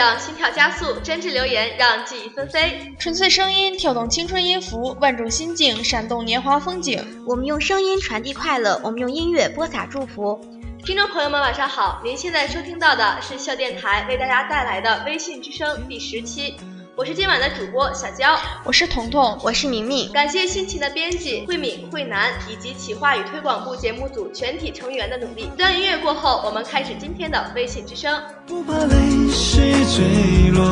[0.00, 2.94] 乐让心跳加速，真挚留言让记忆纷飞。
[2.98, 7.04] 纯粹声音跳动青春音符，万种心境闪动年华风景。
[7.26, 10.40] 我们用声音传递快乐，我们用音乐播撒祝福。
[10.86, 12.00] 听众朋友们，晚上好！
[12.02, 16.56] 您现在收听到的是校电台为大家带来的微信之声第十期。
[17.00, 20.12] 我是今晚的主播小娇，我是彤彤，我是明明。
[20.12, 25.44] 感谢辛勤的编辑慧敏、慧楠以及企划与推广部节目组全体成员的努力。
[25.44, 28.22] 一段音乐过后，我们开始今天的微信之声。
[28.46, 28.94] 不怕泪
[29.32, 30.62] 水坠落，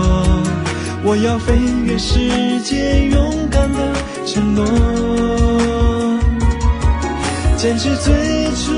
[1.03, 1.55] 我要飞
[1.87, 3.79] 越世界，勇敢的
[4.27, 4.67] 承诺，
[7.57, 8.15] 坚持最
[8.55, 8.75] 初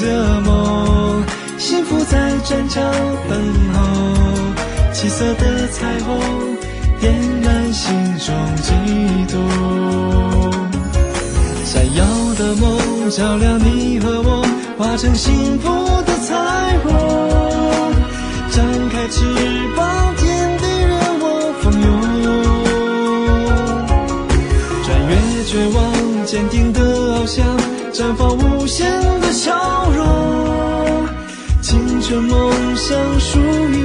[0.00, 1.22] 的梦，
[1.58, 2.80] 幸福在转角
[3.28, 6.53] 等候，七色的彩虹。
[7.04, 8.72] 点燃心中悸
[9.30, 9.36] 动，
[11.62, 12.02] 闪耀
[12.38, 14.42] 的梦照亮你和我，
[14.78, 15.68] 化成幸福
[16.06, 16.34] 的彩
[16.82, 16.88] 虹。
[18.50, 19.22] 张开翅
[19.76, 22.26] 膀，天地任我蜂拥。
[24.82, 25.12] 穿越
[25.44, 25.76] 绝望，
[26.24, 27.44] 坚定的翱翔，
[27.92, 29.52] 绽放无限的笑
[29.94, 31.06] 容。
[31.60, 33.38] 青春梦想属
[33.68, 33.83] 于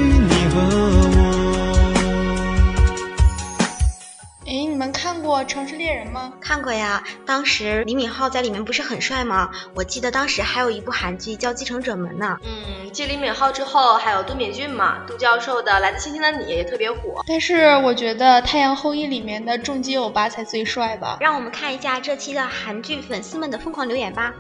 [5.39, 6.33] 过《城市猎人》吗？
[6.41, 9.49] 看过呀，当时李敏镐在里面不是很帅吗？
[9.73, 12.37] 我记得当时还有一部韩剧叫《继承者们》呢。
[12.43, 17.23] 嗯，继李敏镐之后，还有都敏俊嘛，杜教授的《来自星星的你》也特别火。
[17.25, 21.17] 但是我觉得《太阳后裔》里面的重击欧巴才最帅吧。
[21.21, 24.33] 让我们看一下这期的韩剧粉丝们的疯狂留言吧。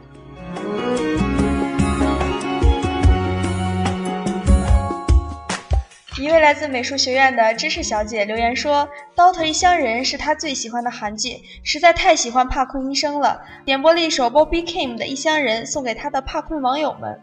[6.19, 8.83] 一位来自美术学院的知识小姐留言说
[9.15, 13.39] ：“《刀头异乡人》是她最喜欢的韩剧，实在太喜欢帕坤医生了。
[13.63, 17.17] 点播了一首 Bobby Kim 的《异乡人》，送给他的帕坤网友们。”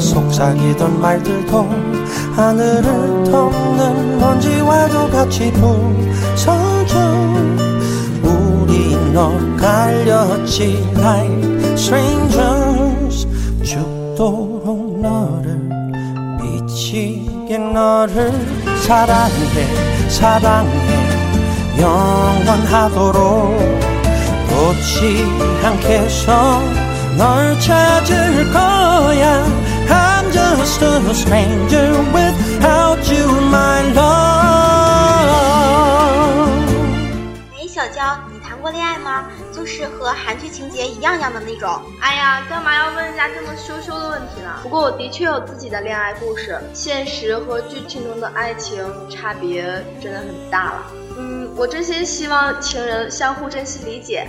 [0.00, 1.68] 속삭이던 말들도
[2.34, 6.98] 하늘을 덮는 먼지와도 같이 부서져.
[8.22, 13.26] 우리 너 갈렸지 like strangers.
[13.62, 15.60] 죽도록 너를
[16.40, 18.32] 미치게 너를
[18.82, 21.10] 사랑해 사랑해.
[21.78, 23.20] 영원하도록
[24.50, 25.24] 놓지
[25.62, 26.60] 않겠어.
[27.16, 29.69] 널 찾을 거야.
[37.52, 39.24] 哎，小娇，你谈过恋爱吗？
[39.52, 41.82] 就是和韩剧情节一样样的那种。
[42.00, 44.60] 哎呀，干嘛要问人家这么羞羞的问题呢？
[44.62, 49.64] 不过我的确有自己的恋爱故事，现实和剧情中的爱情差别
[50.00, 50.86] 真的很大了。
[51.18, 54.28] 嗯，我真心希望情人相互珍惜理解。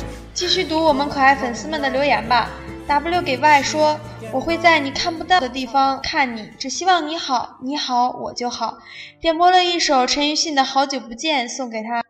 [0.33, 2.49] 继续读我们可爱粉丝们的留言吧。
[2.87, 8.78] W 给 Y 说：“ 我会在你看不到的地方看你，只希望你好，你好我就好。”
[9.20, 12.02] 点播了一首陈奕迅的《好久不见》，送给他。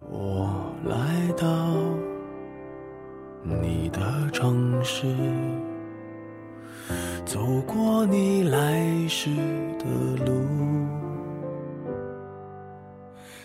[0.00, 1.46] 我来到
[3.42, 5.12] 你的城市，
[7.24, 9.30] 走过你来时
[9.78, 10.40] 的路，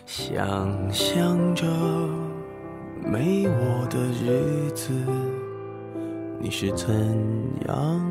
[0.05, 1.65] 想象着
[3.03, 4.93] 没我的日子。
[6.43, 6.89] 你是怎
[7.67, 8.10] 样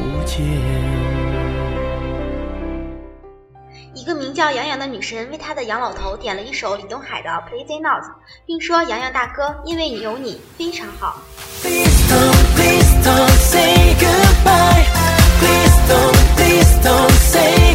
[0.00, 0.40] 不见。
[3.94, 8.02] 一个名叫杨洋的女神为她的杨老头点了一首李东海的《playz Not》，
[8.46, 11.20] 并说：“杨洋大哥，因为你有你，非常好。”
[11.62, 12.06] Please
[13.04, 14.86] don't say goodbye.
[15.40, 17.69] Please don't, please don't say.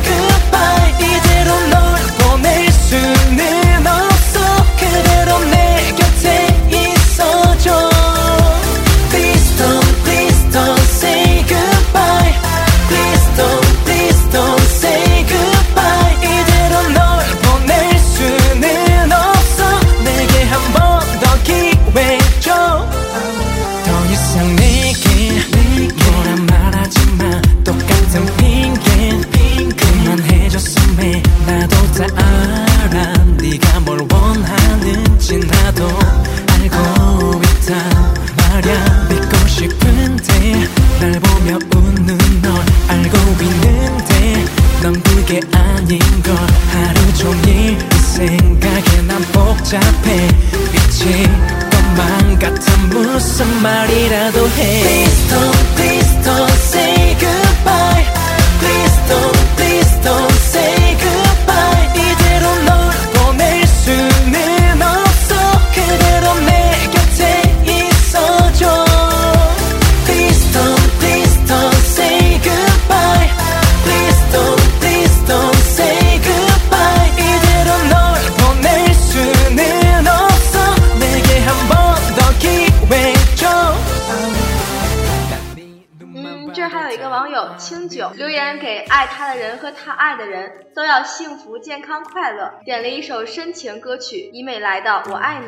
[87.58, 92.52] 清酒留言给爱他的人和他爱的人都要幸福、健康、快乐。
[92.64, 95.48] 点了一首深情歌曲，以美来的我爱你。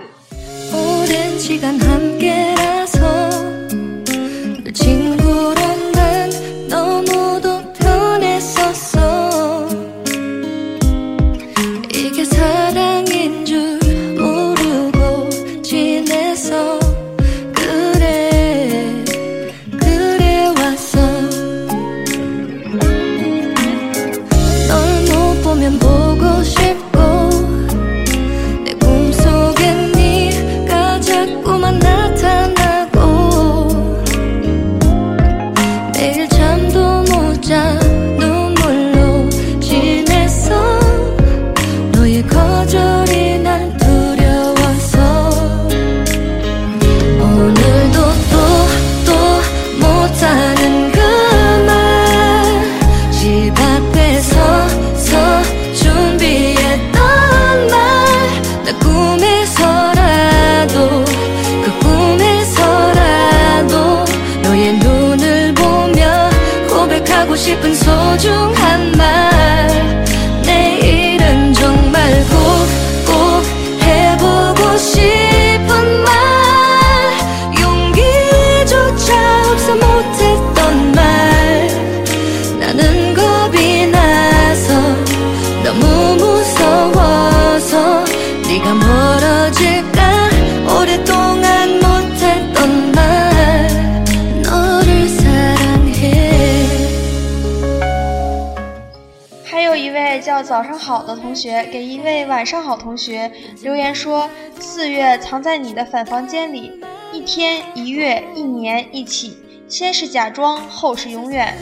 [100.44, 104.30] 早上好的同学给一位晚上好同学留言说
[104.60, 106.72] 四月藏在你的反房间里
[107.12, 111.54] 一天一月一年一起先是假装后是永远。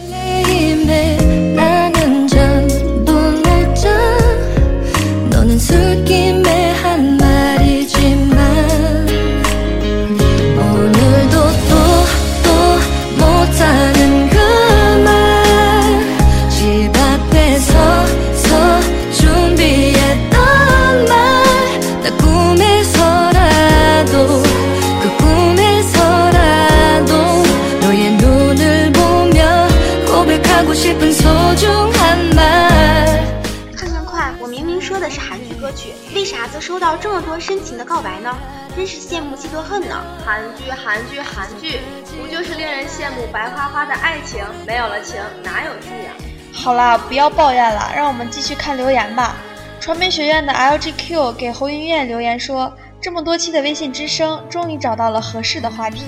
[36.80, 38.36] 到这么多深情的告白呢？
[38.76, 40.04] 真是羡慕嫉妒恨呢！
[40.26, 41.80] 韩剧，韩剧，韩剧，
[42.22, 44.44] 不就是令人羡慕白花花的爱情？
[44.68, 46.12] 没有了情，哪有剧呀？
[46.54, 49.36] 好啦，不要抱怨了，让我们继续看留言吧。
[49.80, 56.04] 传媒学院的 LGQ 给侯云燕留言说：“这么多期的微信之声，终于找到了合适的话题。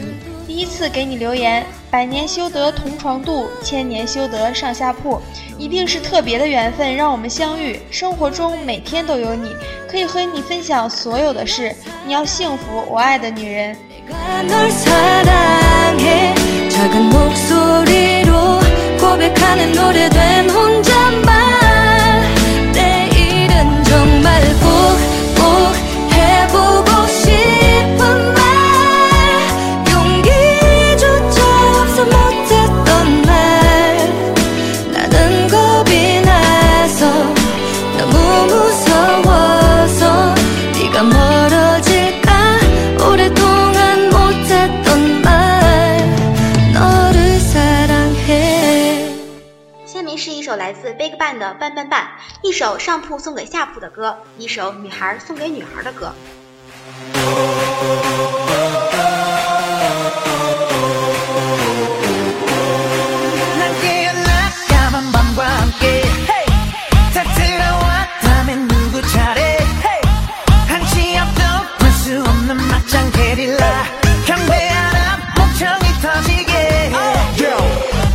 [0.57, 5.21] 依次给你留言，百年修得同床度，千年修得上下铺，
[5.55, 7.79] 一定是特别的缘分让我们相遇。
[7.91, 9.55] 生活中每天都有你，
[9.87, 11.75] 可以和你分享所有的事。
[12.07, 13.77] 你要幸福，我爱的女人。”
[52.56, 56.14] 首上铺送给下铺的歌，一首女孩送给女孩的歌。
[63.58, 66.02] 난 깨어나 까만 밤과 함께
[67.14, 69.58] 다 들어왔다면 누구 차례
[70.68, 71.40] 한치 앞도
[71.78, 73.84] 볼 수 없는 막장 게릴라
[74.26, 76.92] 경배하라 목청이 터지게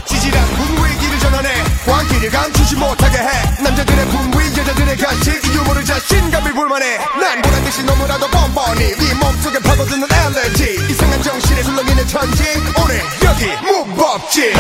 [0.06, 1.50] 지질한 분위기를 전환해
[1.86, 3.30] 광기를 감추지 못하게 해
[3.64, 4.31] 남자들의 분위
[4.73, 6.97] 여자들의 간식 이 유머를 자신감을 불만해.
[7.21, 12.43] 난 보란듯이 너무나도 뻔뻔히 네 몸속에 파고드는 알레르기 이상한 정신에 술렁이는 천지.
[12.83, 14.53] 오늘 여기 무법지.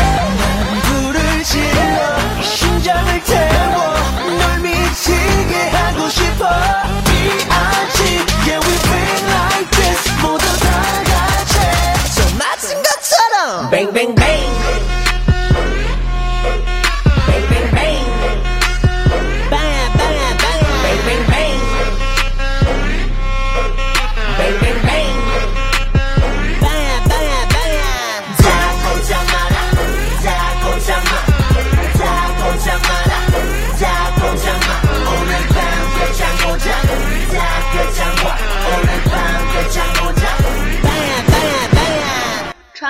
[0.82, 3.94] 불을 질러 심장을 태워
[4.38, 6.48] 널 미치게 하고 싶어.
[7.04, 8.02] B.I.G.
[8.46, 11.58] Yeah we feel like this 모두 다 같이.
[12.14, 13.70] 저 맞은 것처럼.
[13.70, 14.14] Bang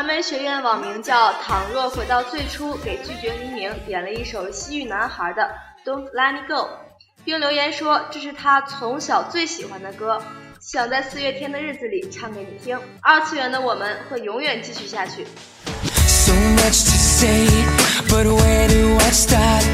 [0.03, 5.49] 传媒学院网名叫“倘若回到最初”，给拒绝黎明点了一首西域男孩的
[5.89, 6.55] 《Don't Let Me Go》，
[7.25, 10.21] 并留言说这是他从小最喜欢的歌，
[10.61, 12.77] 想在四月天的日子里唱给你听。
[13.01, 15.25] 二次元的我们会永远继续下去。
[16.09, 17.47] So much to say,
[18.09, 19.65] but where do I start?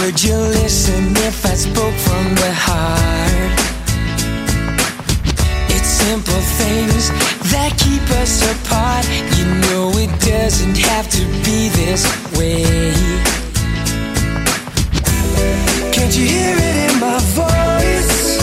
[0.00, 3.65] Would you listen if I spoke from the heart?
[6.06, 7.10] Simple things
[7.50, 9.04] that keep us apart.
[9.36, 12.06] You know it doesn't have to be this
[12.38, 12.62] way.
[15.90, 18.38] Can't you hear it in my voice?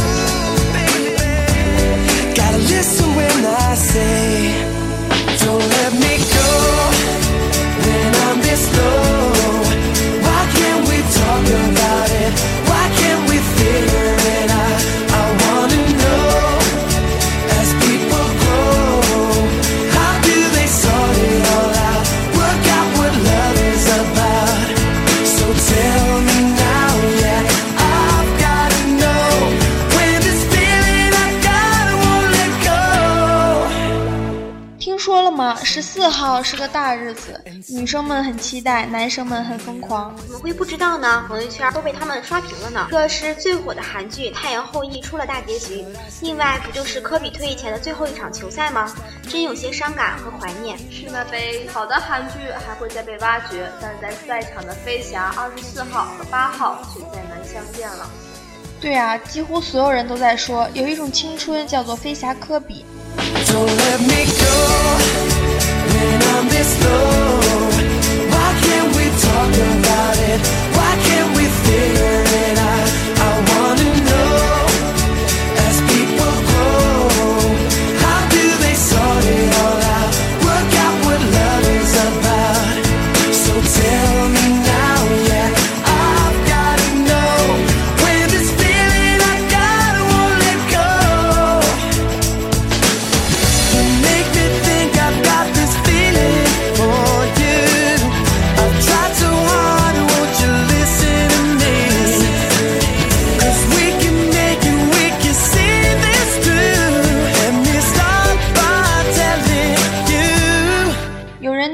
[2.35, 4.59] Gotta listen when I say,
[5.39, 6.22] Don't let me
[36.23, 37.37] 号是个大日子，
[37.67, 40.15] 女生们很期待，男生们很疯狂。
[40.15, 41.25] 怎么会不知道呢？
[41.27, 42.87] 朋友圈都被他们刷屏了呢。
[42.89, 45.85] 这是最火的韩剧《太阳后裔》出了大结局，
[46.21, 48.89] 另外不就是科比退役前的最后一场球赛吗？
[49.29, 50.77] 真有些伤感和怀念。
[50.89, 58.09] 是那杯好的韩剧还会再被挖掘，但在赛场的飞侠二十四号和八号却再难相见了。
[58.79, 62.85] 对啊，几乎所有人都在说，有一种青春叫做飞侠科比。
[63.17, 65.32] Don't let me go
[66.33, 67.07] I'm this low.
[68.31, 70.72] Why can't we talk about it?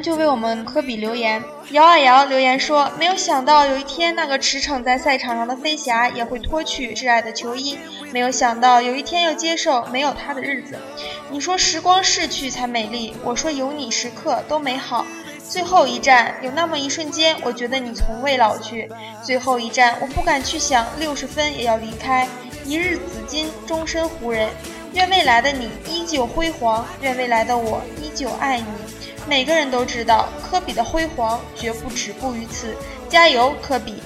[0.01, 1.43] 就为我们科比留言。
[1.71, 7.77] 摇啊摇留言说：“没有想到有一天那个驰骋在赛场上的飞侠也会脱去挚爱的球衣，
[8.11, 10.77] 没有想到有一天要接受没有他的日子。
[11.29, 15.05] 你说时光逝去才美丽，我说有你时刻都美好。
[15.47, 18.87] 最后一站，有那么一瞬间，我觉得你从未老去。
[19.23, 22.27] 最后一站，我不敢去想六十分也要离开。
[22.65, 24.49] 一日紫金，终身湖人。
[24.93, 28.65] 愿未来的你依旧辉煌，愿未来的我依旧爱你。”
[29.29, 32.75] 每个人都知道，科比的辉煌绝不止步于此。
[33.07, 34.01] 加油，科比！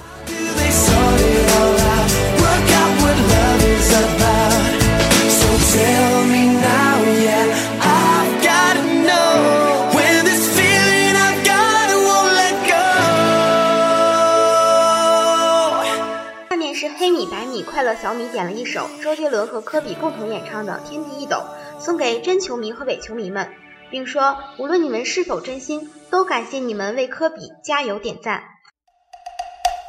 [16.50, 21.36] 下面是黑米白米快乐小米点了一首周杰伦和科比共同演唱的《天地一斗》，
[21.82, 23.48] 送给真球迷和伪球迷们，
[23.90, 28.42] 并说无论你们是否真心，都感谢你们为科比加油点赞。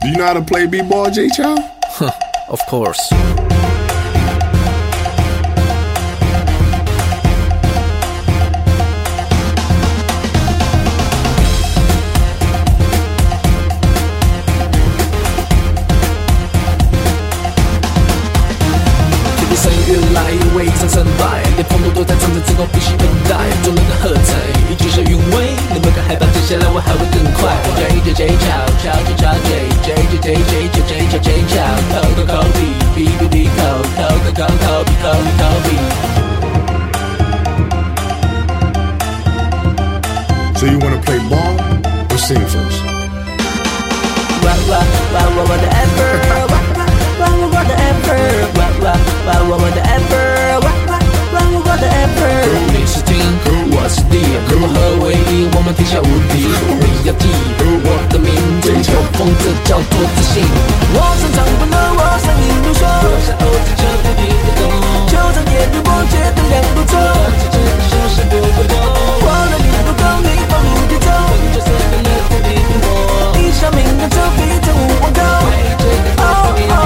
[0.01, 1.55] Do you know how to play b-ball, J Chow?
[2.47, 3.09] Of course.
[19.39, 23.35] Keep it 声音越来越未曾胜败，连风度都在层层之后必须等待。
[40.65, 41.53] So you wanna play ball
[42.09, 42.81] or sing first?
[44.41, 46.09] Wah wah wah wah whatever.
[46.31, 46.63] Wah wah
[47.19, 48.19] wah wah whatever.
[48.57, 50.23] Wah wah wah wah whatever.
[50.63, 51.01] Wah wah
[51.33, 52.31] wah wah whatever.
[52.73, 53.54] 你是听。
[53.85, 54.17] 我是地，
[54.49, 54.73] 如何
[55.05, 55.45] 为一？
[55.53, 56.49] 我们天下无敌。
[56.49, 57.29] 你要记
[57.85, 60.41] 我的名字，有风这叫做自信。
[60.41, 64.65] 我常常不能，我声音如说，我像欧子这不必不懂。
[65.05, 66.97] 就算夜日我觉得两不错，
[67.53, 68.73] 这是是不会懂。
[69.21, 71.05] 我的你不懂，你放入地中，
[71.53, 73.37] 就算跟了不必不我。
[73.37, 75.21] 一生命的手臂真无往高。
[76.73, 76.81] 哦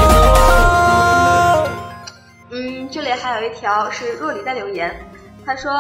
[2.52, 4.94] 嗯，这里还有一条是若离的留言，
[5.46, 5.72] 他说：“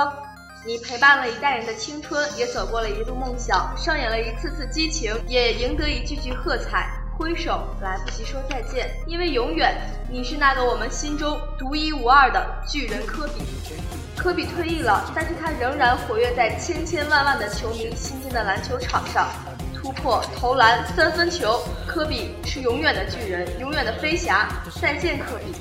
[0.65, 6.89] 你陪伴了一代人的青春，也走过了一路梦想，上演了一次次激情，也赢得一句句喝彩。
[7.17, 9.75] 挥手来不及说再见，因为永远
[10.09, 13.41] 你是那个我们心中独一无二的巨人科比。
[14.17, 19.29] 科比退役了，但是他仍然活跃在千千万万的球迷心间的篮球场上，
[19.73, 24.49] 突破、投篮、三分球，科比是永远的巨人，永远的飞侠。
[24.81, 25.53] 再见，科比。”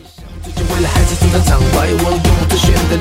[0.57, 2.97] 为了孩子场外我用最炫的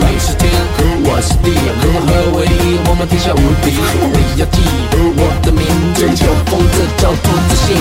[0.00, 0.50] 你是天
[1.04, 1.52] 我是地
[2.88, 3.76] 我们天下无敌
[4.38, 4.62] 要记
[5.16, 6.14] 我的名字有
[6.96, 7.76] 叫做自信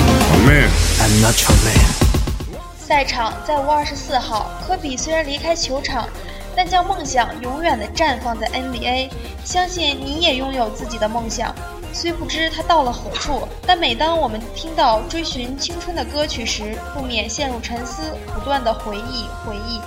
[2.77, 6.07] 赛场在无二十四号科比虽然离开球场
[6.55, 9.09] 但将梦想永远的绽放在 NBA。
[9.43, 11.53] 相信你也拥有自己的梦想，
[11.91, 19.81] 虽不知它到了何处，但每当我们听到追寻青春的歌曲时，不免陷入沉思，不断的回忆回忆。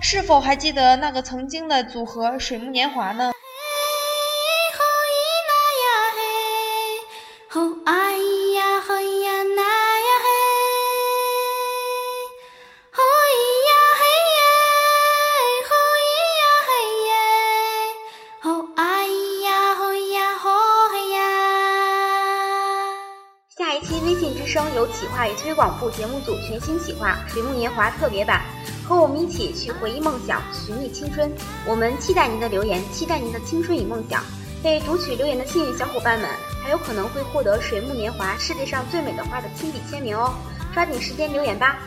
[0.00, 3.32] 是否还记得那个曾经的组合水木年华呢？
[24.98, 28.42] 企划与推广部节目组全新企划《水木年华》特别版，
[28.84, 31.30] 和我们一起去回忆梦想，寻觅青春。
[31.64, 34.24] 我们期待您的留言，期待您的青春与梦想。
[34.60, 36.28] 被读取留言的幸运小伙伴们，
[36.64, 40.34] 还有可能会获得《水木年华》世界上最美的花的亲笔签名哦！
[40.74, 41.78] 抓紧时间留言吧。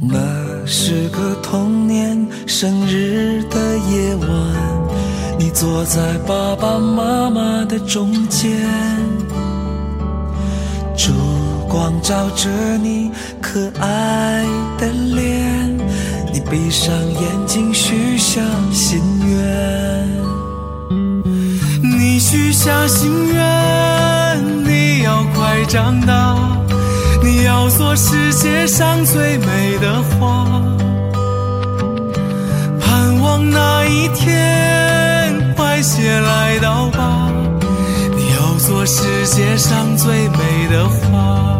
[0.00, 4.28] 那是个童年生日的夜晚，
[5.38, 8.50] 你坐在爸爸妈妈的中间，
[10.96, 11.12] 烛
[11.68, 14.44] 光照着你可爱
[14.78, 15.76] 的脸，
[16.32, 18.40] 你闭上眼睛许下
[18.72, 20.08] 心愿。
[21.82, 26.36] 你许下心愿，你要快长大，
[27.22, 30.46] 你要做世界上最美的花。
[32.80, 34.75] 盼望那一天
[35.86, 37.30] 些来到吧，
[38.16, 41.55] 你要做世界上最美的花。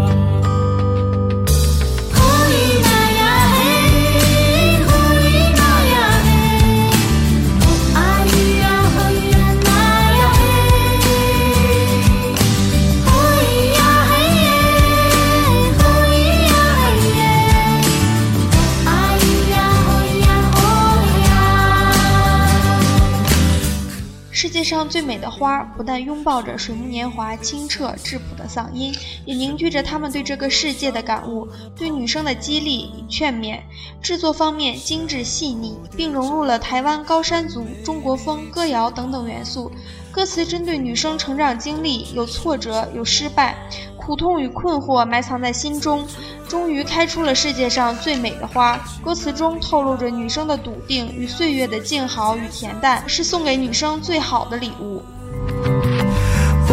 [24.67, 28.93] 上最美的花，不但拥抱着水木年华清澈质朴的嗓音，
[29.25, 33.61] 也凝聚着他们对这个世界的感悟，对女生的激励与劝勉。
[34.03, 39.71] 制作方面精致细腻，并融入了台湾高山族、中国风、歌谣等等元素。
[40.17, 43.55] 歌词针对女生成长经历，有挫折，有失败，
[43.99, 46.07] 苦痛与困惑埋藏在心中，
[46.49, 48.81] 终于开出了世界上最美的花。
[49.05, 55.05] 歌词中透露着女生的笃定与岁月的静好与恬淡，是送给女生最好的礼物。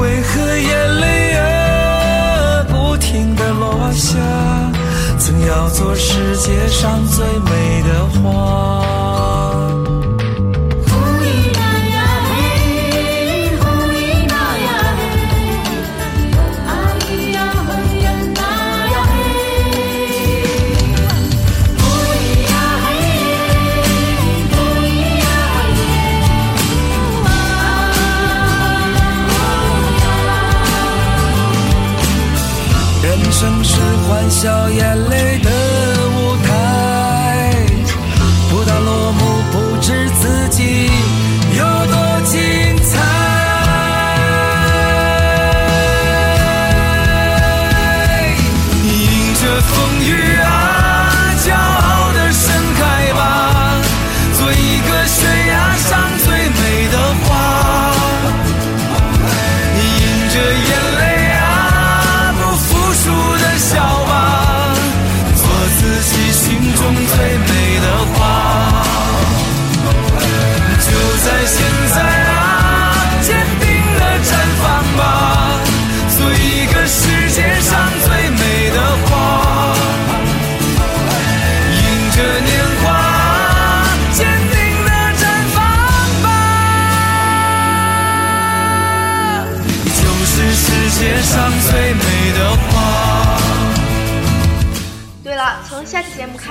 [0.01, 4.17] 为何眼泪啊不停地落下？
[5.19, 9.02] 曾要做世界上最美的花。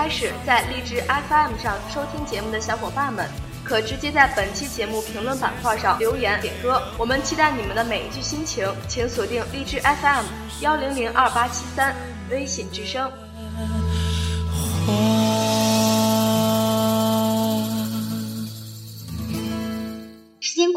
[0.03, 3.25] 开始，在荔枝 FM 上收听节目的小伙伴们，
[3.63, 6.83] 可直接在本期节目评论板块上留言点歌。
[6.99, 10.25] 我们期待你们的每一句心情，请锁定荔枝 FM
[10.61, 11.95] 幺零零二八七三
[12.31, 13.09] 微信之声。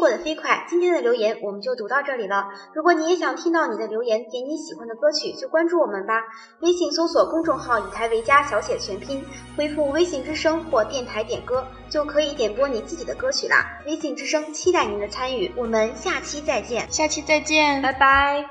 [0.06, 2.46] 过得飞快，今天的留言我们就读到这里了。
[2.72, 6.22] 如果你也想听到你的留言，点你喜欢的歌曲就关注我们吧。
[6.60, 9.24] 微信搜索公众号“以台为家”小写全拼，
[9.56, 13.66] 回复“微信之声”或“电台点歌”，就可以点播你自己的歌曲啦。
[13.84, 16.86] 微信之声期待您的参与，我们下期再见。
[16.88, 18.48] 下期再见，拜拜。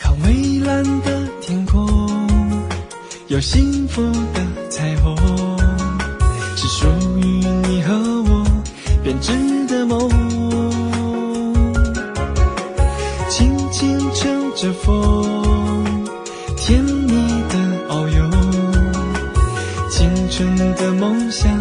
[0.00, 1.86] 看蔚蓝的天空，
[3.28, 4.02] 有幸福
[4.34, 4.44] 的
[9.86, 10.08] 梦。
[13.28, 16.04] 轻轻乘着风，
[16.56, 17.12] 甜蜜
[17.48, 17.54] 的
[17.88, 18.30] 遨游，
[19.88, 21.58] 青春的梦想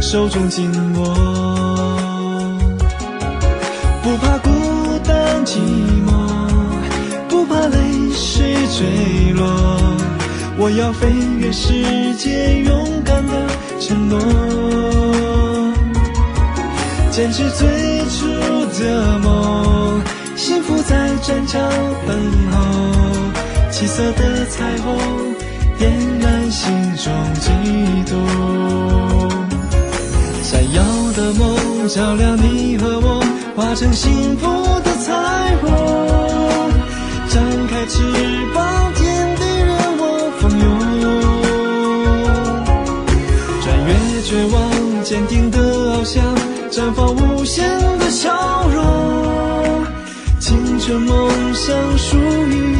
[0.00, 1.14] 手中紧握。
[4.02, 4.48] 不怕孤
[5.04, 5.58] 单寂
[6.06, 6.10] 寞，
[7.28, 7.76] 不怕泪
[8.12, 9.46] 水坠落。
[10.58, 13.46] 我要飞越世界，勇敢的
[13.78, 14.18] 承诺，
[17.10, 17.68] 坚持最
[18.08, 18.26] 初
[18.78, 20.00] 的梦，
[20.36, 21.60] 幸福在战场
[22.06, 22.16] 等
[22.52, 22.56] 候。
[23.70, 24.96] 七色的彩虹
[25.76, 27.50] 点燃心中悸
[28.10, 28.18] 动。
[30.42, 30.82] 闪耀
[31.16, 33.20] 的梦照亮你和我，
[33.56, 34.46] 化成幸福
[34.84, 35.12] 的彩
[35.62, 35.68] 虹。
[37.28, 38.02] 张开翅
[38.54, 38.64] 膀，
[46.70, 49.84] 绽放无限的笑容。
[50.38, 52.79] 青春梦想属于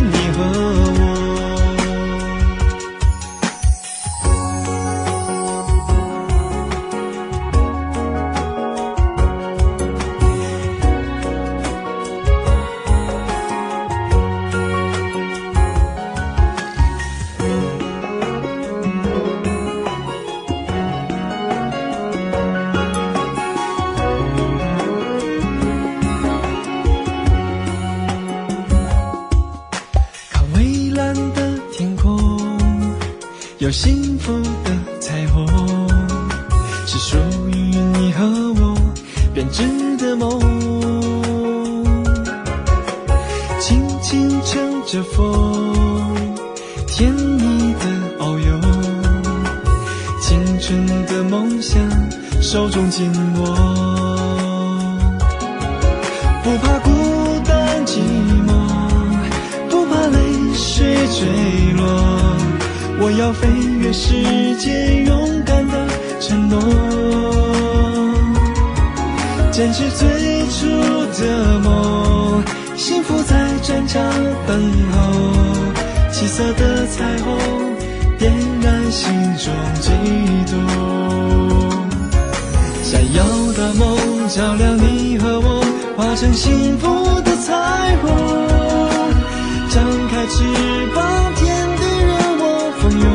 [52.53, 53.47] 手中紧握，
[56.43, 56.91] 不怕孤
[57.47, 58.01] 单寂
[58.45, 58.51] 寞，
[59.69, 60.19] 不怕泪
[60.53, 61.29] 水坠
[61.77, 61.87] 落。
[62.99, 63.47] 我要飞
[63.79, 65.87] 越世界，勇敢的
[66.19, 66.61] 承诺，
[69.53, 70.09] 坚持最
[70.49, 70.67] 初
[71.23, 72.43] 的梦，
[72.77, 74.03] 幸福在战场
[74.49, 74.61] 等
[74.91, 74.99] 候，
[76.11, 77.39] 七色的彩虹
[78.19, 79.09] 点燃心
[79.39, 79.93] 中悸
[80.51, 80.59] 动，
[82.91, 83.23] 闪耀
[83.53, 83.97] 的梦
[84.29, 85.63] 照亮你和我，
[85.97, 86.89] 化成幸福
[87.21, 87.55] 的彩
[88.03, 88.11] 虹，
[89.69, 90.43] 张开翅
[90.93, 90.99] 膀，
[91.37, 91.47] 天
[91.79, 92.45] 地任我
[92.81, 93.07] 蜂拥，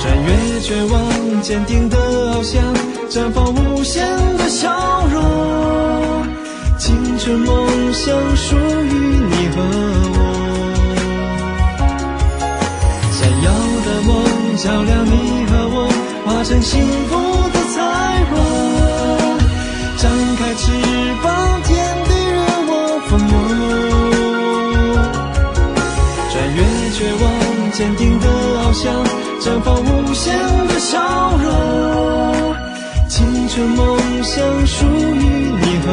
[0.00, 0.26] 穿越
[0.62, 0.96] 绝望，
[1.42, 2.64] 坚定的翱翔，
[3.10, 4.02] 绽放无限
[4.38, 6.26] 的笑容。
[6.78, 8.94] 青春梦想属于
[9.28, 9.60] 你和
[10.16, 10.18] 我，
[13.12, 13.52] 闪耀
[13.84, 14.10] 的梦
[14.56, 15.07] 照亮，
[16.38, 17.16] 化成幸福
[17.50, 17.82] 的彩
[18.30, 18.38] 虹，
[19.96, 20.70] 张开翅
[21.20, 21.74] 膀，天
[22.04, 22.70] 地任我
[23.08, 23.34] 蜂拥。
[26.30, 26.58] 穿越
[26.94, 27.26] 绝望，
[27.72, 28.86] 坚定的翱翔，
[29.40, 30.94] 绽放无限的笑
[31.42, 32.54] 容。
[33.08, 35.24] 青春梦想属于
[35.60, 35.86] 你和